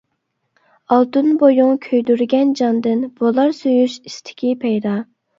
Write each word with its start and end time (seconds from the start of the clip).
ئالتۇن 0.93 1.27
بويۇڭ 1.41 1.75
كۆيدۈرگەن 1.83 2.53
جاندىن، 2.61 3.03
بولار 3.19 3.53
سۆيۈش 3.59 3.99
ئىستىكى 4.09 4.51
پەيدا. 4.65 4.95